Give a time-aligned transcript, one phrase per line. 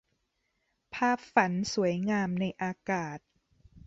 [0.95, 3.19] ภาพฝันสวยงามในอากาศ